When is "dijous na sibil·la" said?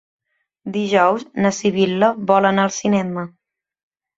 0.77-2.09